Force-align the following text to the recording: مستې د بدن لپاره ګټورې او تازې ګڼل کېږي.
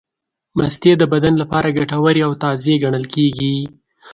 مستې 0.57 0.91
د 0.97 1.03
بدن 1.13 1.33
لپاره 1.41 1.75
ګټورې 1.77 2.21
او 2.27 2.33
تازې 2.43 2.73
ګڼل 2.83 3.05
کېږي. 3.13 3.55